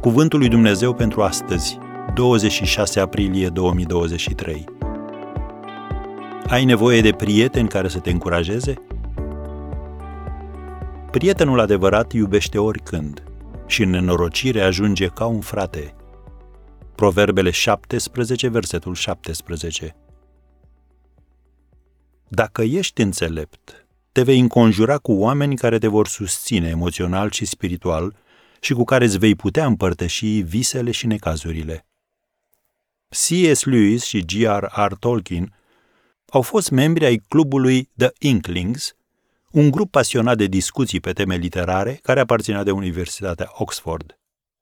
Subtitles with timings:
[0.00, 1.78] Cuvântul lui Dumnezeu pentru astăzi,
[2.14, 4.64] 26 aprilie 2023.
[6.46, 8.74] Ai nevoie de prieteni care să te încurajeze?
[11.10, 13.22] Prietenul adevărat iubește oricând
[13.66, 15.94] și în nenorocire ajunge ca un frate.
[16.94, 19.96] Proverbele 17, versetul 17.
[22.28, 28.14] Dacă ești înțelept, te vei înconjura cu oameni care te vor susține emoțional și spiritual
[28.60, 31.86] și cu care îți vei putea împărtăși visele și necazurile.
[33.08, 33.64] C.S.
[33.64, 34.92] Lewis și G.R.R.
[34.98, 35.52] Tolkien
[36.30, 38.94] au fost membri ai clubului The Inklings,
[39.50, 44.18] un grup pasionat de discuții pe teme literare care aparținea de Universitatea Oxford.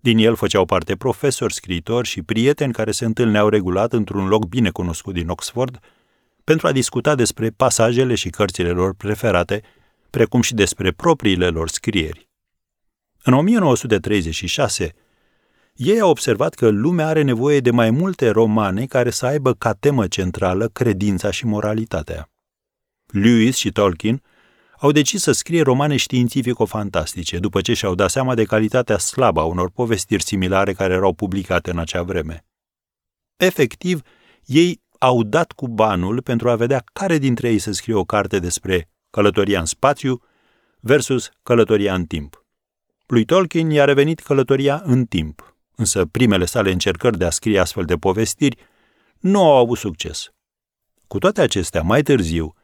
[0.00, 4.70] Din el făceau parte profesori, scriitori și prieteni care se întâlneau regulat într-un loc bine
[4.70, 5.80] cunoscut din Oxford
[6.44, 9.62] pentru a discuta despre pasajele și cărțile lor preferate,
[10.10, 12.27] precum și despre propriile lor scrieri.
[13.28, 14.94] În 1936,
[15.74, 19.72] ei au observat că lumea are nevoie de mai multe romane care să aibă ca
[19.72, 22.30] temă centrală credința și moralitatea.
[23.06, 24.22] Lewis și Tolkien
[24.78, 29.44] au decis să scrie romane științifico-fantastice, după ce și-au dat seama de calitatea slabă a
[29.44, 32.44] unor povestiri similare care erau publicate în acea vreme.
[33.36, 34.00] Efectiv,
[34.44, 38.38] ei au dat cu banul pentru a vedea care dintre ei să scrie o carte
[38.38, 40.22] despre călătoria în spațiu
[40.80, 42.37] versus călătoria în timp.
[43.08, 47.84] Lui Tolkien i-a revenit călătoria în timp, însă primele sale încercări de a scrie astfel
[47.84, 48.56] de povestiri
[49.18, 50.30] nu au avut succes.
[51.06, 52.54] Cu toate acestea, mai târziu,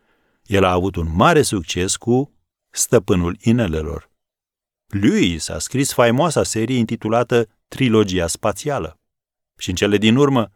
[0.42, 2.32] el a avut un mare succes cu
[2.70, 4.10] Stăpânul Inelelor.
[4.86, 9.00] Lewis a scris faimoasa serie intitulată Trilogia Spațială
[9.56, 10.50] și în cele din urmă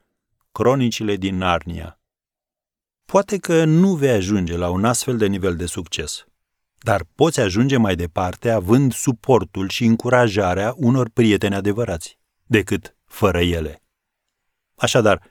[0.52, 2.00] Cronicile din Narnia.
[3.04, 6.26] Poate că nu vei ajunge la un astfel de nivel de succes,
[6.78, 13.82] dar poți ajunge mai departe având suportul și încurajarea unor prieteni adevărați, decât fără ele.
[14.74, 15.22] Așadar,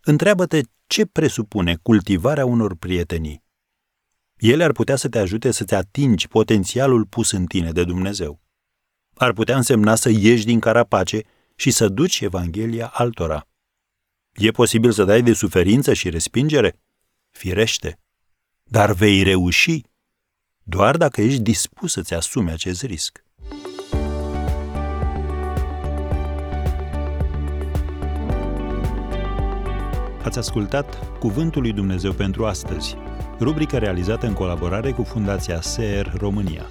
[0.00, 3.42] întreabă-te ce presupune cultivarea unor prietenii.
[4.36, 8.40] Ele ar putea să te ajute să-ți atingi potențialul pus în tine de Dumnezeu.
[9.14, 11.22] Ar putea însemna să ieși din carapace
[11.54, 13.48] și să duci Evanghelia altora.
[14.32, 16.80] E posibil să dai de suferință și respingere?
[17.30, 18.00] Firește.
[18.64, 19.82] Dar vei reuși
[20.70, 23.24] doar dacă ești dispus să-ți asumi acest risc.
[30.22, 32.96] Ați ascultat Cuvântul lui Dumnezeu pentru astăzi,
[33.40, 36.66] rubrica realizată în colaborare cu Fundația SER România.